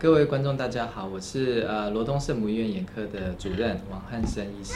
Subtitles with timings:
[0.00, 4.74] 各位观众大家好，我是呃罗东圣母医院眼科的主任王汉生医师。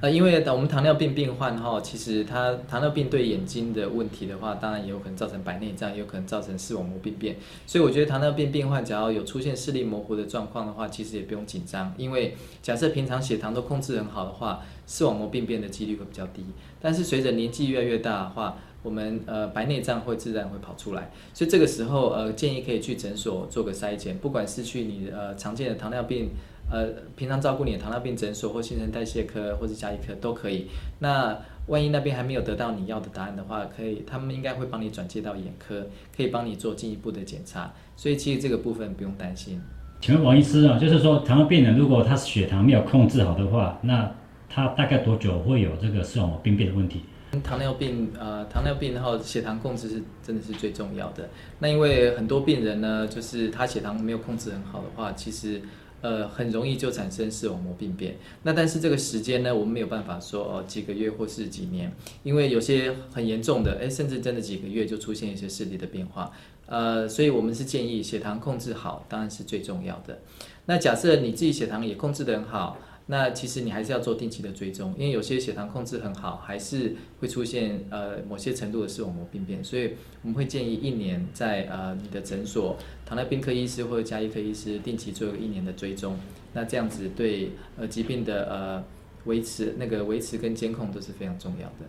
[0.00, 7.34] 呃，因为我们糖尿病病患哈，其实他糖尿病对眼睛的问题的话，当然也有可能造成白内障，也有可能造成视网膜病变。
[7.66, 16.44] 所以我觉得糖尿病病患只要有出现视力模糊的状况的话，其实也不用紧张，因为假设平常血糖都控制很好的话，视网膜病变的几率会比较低。
[16.80, 26.30] 但是随着年纪越来越大的话，我们呃白内障会自然会跑出来，所以这个时候呃建议可以去诊所做个筛检，不管是去你呃常见的糖尿病。
[26.70, 26.86] 呃，
[27.16, 30.66] 平常照顾你的糖尿病诊所或新陈代谢科或者加医科都可以。
[30.98, 31.34] 那
[31.66, 35.86] 万一那边还没有得到你要的答案的话，可以，他们应该会帮你转接到眼科，
[36.16, 37.72] 可以帮你做进一步的检查。
[37.96, 39.60] 所以其实这个部分不用担心。
[40.00, 44.10] 请问王医师啊，就是说糖尿病人如果他血糖没有控制好的话，那
[44.48, 47.02] 他大概多久会有这个视网膜病变的问题？
[47.42, 51.28] 糖尿病呃，糖尿病然后血糖控制是真的是最重要的。
[51.58, 55.60] 那因为很多病人呢，就是他血糖没有控制很好的话，其实。
[56.00, 58.16] 呃，很容易就产生视网膜病变。
[58.42, 66.30] 那但是这个时间呢，我们没有办法说哦几个月或是几年，因为有些很严重的，哎，甚至真的几个月就出现一些视力的变化。
[66.66, 70.18] 呃，所以我们是建议血糖控制好，当然是最重要的。
[70.66, 72.78] 那假设你自己血糖也控制得很好。
[73.10, 82.76] 那其实你还是要做定期的追踪，因为有些血糖控制很好，还是会出现呃某些程度的视网膜病变，所以我们会建议一年在呃你的诊所
[83.06, 86.18] 糖尿病科医师或者加医科医师定期做一年的追踪，
[86.52, 88.84] 那这样子对呃疾病的呃
[89.24, 91.86] 维持那个维持跟监控都是非常重要的。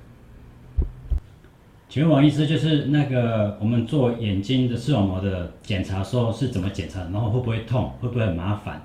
[1.90, 8.82] 请问王医师，就是那个我们做眼睛的视网膜的检查时候是怎么检查，然后会不会痛，会不会很麻烦，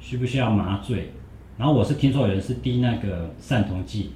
[0.00, 1.12] 需不需要麻醉？
[1.58, 4.12] 然后我是听说有人是滴那个散瞳剂，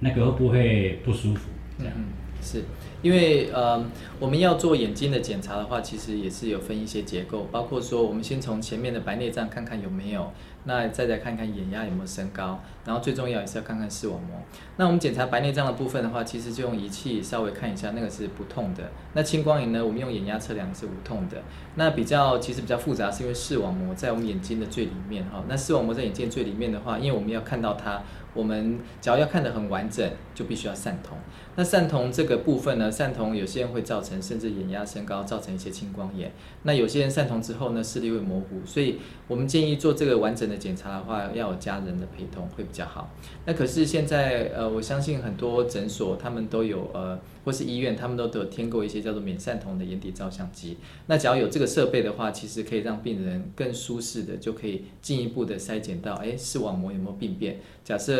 [0.00, 1.48] 那个会不会不舒服？
[1.78, 1.94] 这样
[2.42, 2.62] 是。
[3.00, 3.80] 因为呃，
[4.18, 10.32] 我们要做眼睛的检查的话，其实也是有分一些结构，包括说我们先从前面的白内障看看有没有，
[10.64, 14.30] 那再再看看眼压有没有升高，然后最重要也是要看看视网膜。
[14.78, 18.90] 那我们检查白内障的部分的话，其实就用仪器稍微看一下，那个是不痛的。
[19.12, 21.36] 那青光眼呢，我们用眼压测量是无痛的。
[21.76, 25.44] 那比较其实比较复杂，是因为视网膜在我们眼睛的最里面哈。
[25.48, 28.02] 那视网膜在眼睛最里面的话，因为我们要看到它。
[28.34, 31.16] 我们只要要看得很完整，就必须要散瞳。
[31.56, 36.32] 那散瞳这个部分呢，散瞳有些人会造成甚至眼压升高，造成一些青光眼。
[36.62, 38.64] 那有些人散瞳之后呢，视力会模糊。
[38.64, 43.12] 所以我们建议做这个完整的检查的话，要有家人的陪同会比较好。
[43.44, 50.76] 那可是现在呃，我相信很多诊所他们都有呃，或是医院他们都都有添购一些叫做免散瞳的眼底照相机。
[51.06, 57.58] 那只要有这个设备的话，其实可以让病人更舒适的就可以进一步的筛检到，哎，视网膜有没有病变。
[57.82, 58.17] 假设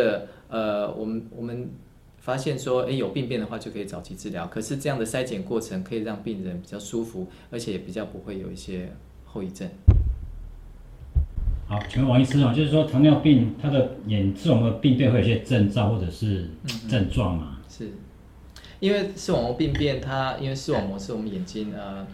[0.49, 1.71] 呃，我们我们
[2.19, 4.47] 发现说，哎，有病变的话就可以早期治疗。
[4.47, 8.93] 可是这样的筛检过程可以让病人比较舒服，而且也比较不会有一些
[9.25, 9.69] 后遗症。
[11.67, 16.49] 好，请问王医师啊，就是说糖尿病它的眼视网膜病变会有一些征兆或者是
[16.89, 17.59] 症状吗？
[17.69, 17.91] 是，
[18.81, 22.07] 因为视网膜病变，它因为视网膜是我们眼睛呃。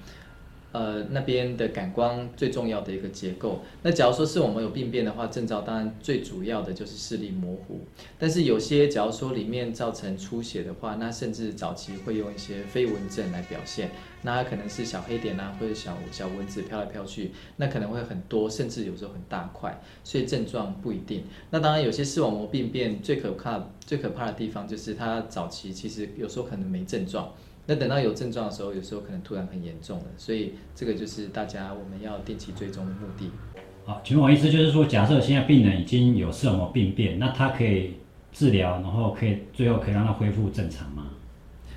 [0.74, 3.60] 呃，那边的感光最重要的一个结构。
[3.80, 7.78] 那假如说是我们有病变的话，症状当然最主要的就是视力模糊。
[8.18, 13.88] 但是有些假如说里面造成出血的话，那甚至早期会用一些飞蚊症来表现。
[14.22, 21.22] 那可能是小黑点啊，或者小小蚊子飘来飘去，那可能会很多，甚至有时候很大块，所以症状不一定。
[21.50, 27.32] 那当然有些视网膜病变最可怕、最可怕的地方就是它早期其实有时候可能没症状。
[27.66, 33.30] 那等到有症状的时候，有时候可能突然很严重了，所以这个就是大家我们要定期追踪的目的。
[33.84, 37.94] 好，请问我意思，就是说，假设现在病人已经有视网膜病变，那他可以
[38.32, 41.08] 治疗，然后可以最后可以让他恢复正常吗？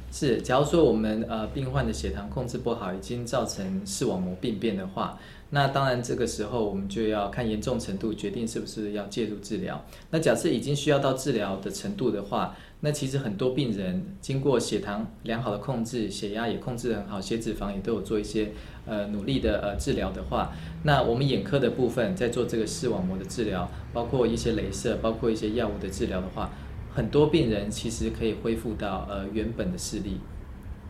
[0.10, 5.20] 是，假如说我们呃病患的血糖控制不好，已经造成视网膜病变的话，
[5.50, 9.84] 那当然这个时候我们就要看严重程度，决定是不是要介入治疗。
[10.12, 18.52] 那假设已经需要到治疗的程度的话，那其实很多病人经过血糖良好的控制，血压也控制得很好，血脂肪也都有做一些
[18.86, 20.52] 呃努力的呃治疗的话，
[20.84, 26.52] 那我们眼科的部分在做这个视网膜的治疗，包括一些镭射，包括一些药物的治疗的话，
[26.94, 30.20] 很多病人其实可以恢复到呃原本的视力，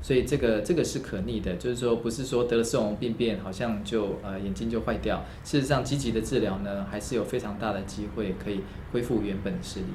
[0.02, 8.62] 所以这个这个是可逆的，就是说不是说得了视网膜病变好像就呃眼睛就坏掉，事实上积极的治疗呢，还是有非常大的机会可以
[8.92, 9.86] 恢复原本的视力。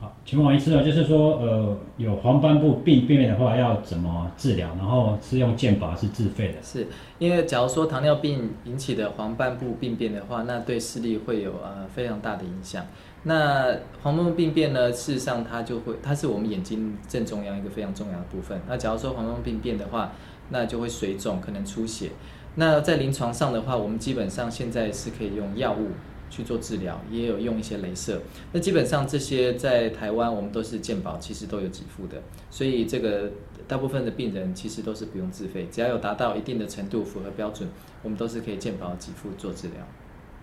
[0.00, 4.68] 好，请问王医师啊，就是说，呃，有黄斑部病病变的话，要怎么治疗？
[4.78, 6.62] 然后是用健保还是自费的？
[6.62, 6.86] 是
[7.18, 12.86] 因为假如说糖尿病引起的黄斑部病变的话，那对视力会有呃非常大的影响。
[13.24, 18.60] 那黄斑部病变呢，事实上它就会，它是我们眼睛正中央一个非常重要的部分。
[18.68, 20.12] 那假如说黄斑病变的话，
[20.50, 22.10] 那就会水肿，可能出血。
[22.54, 25.88] 那在临床上的话，我们基本上现在是可以用药物。
[26.30, 28.20] 去做治疗，也有用一些镭射。
[28.52, 32.20] 那基本上这些在台湾我们都是健保，其实都有给付的。
[32.50, 33.30] 所以这个
[33.66, 37.68] 大部分的病人其实都是不用自费，只要有达到一定的程度符合标准，
[38.02, 39.76] 我们都是可以健保给付做治疗。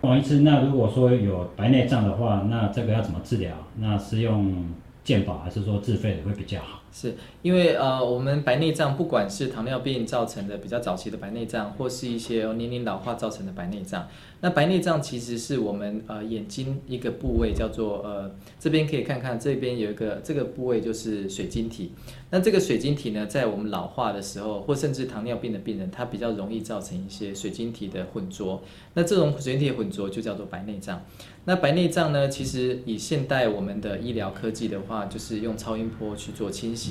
[0.02, 3.56] 王医师，那如果说有白内障的话，那这个要怎么治疗？
[3.78, 4.70] 那是用
[5.04, 6.82] 健保还是说自费会比较好？
[6.98, 14.08] 是因为呃，我们白内障不管是糖尿病造成的比较早期的白内障，或是一些年龄老化造成的白内障。
[14.40, 21.92] 那白内障其实是我们呃眼睛一个部位叫做呃这边可以看看这边有一个这个部位就是水晶体。
[22.30, 28.62] 那这个水晶体呢，在我们老化的时候，或甚至糖尿病的病人，它比较容易造成一些水晶体的混浊。
[28.94, 31.02] 那这种水晶体混浊就叫做白内障。
[31.46, 36.85] 那白内障呢，其实以现代我们的医疗科技的话，就是用超音波去做清洗。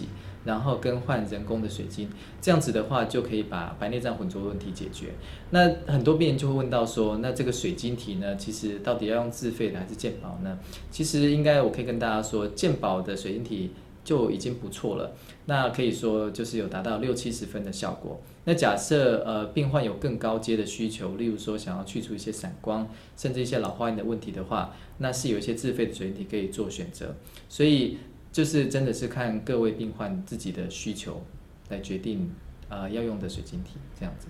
[0.44, 2.08] 然后更换人工的水晶，
[2.40, 5.14] 这样子的话就可以把白内障混浊问题解决。
[5.50, 10.58] 那很多病人就会问到说，那这个水晶体呢，其实到底要用自费的还是健保呢？
[10.90, 13.70] 其实应该我可以跟大家说，健保的水晶体
[14.04, 15.12] 就已经不错了。
[15.46, 18.20] 那可以说就是有达到六七十分的效果。
[18.44, 22.86] 那假设呃病患有更高阶的需求，例如说想要去除一些散光，
[23.16, 27.14] 甚至一些老花眼的问题的话，那是有一些自费的水晶体可以做选择。
[27.48, 27.96] 所以。
[28.34, 31.22] 就是真的是看各位病患自己的需求
[31.68, 32.28] 来决定，
[32.68, 34.26] 呃，要用的水晶体这样子。